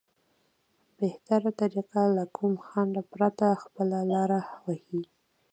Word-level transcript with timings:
بهتره 0.97 1.51
طريقه 1.61 2.01
له 2.15 2.23
کوم 2.35 2.53
خنډ 2.65 2.95
پرته 3.13 3.47
خپله 3.63 3.99
لاره 4.11 4.39
ووهي. 4.49 5.01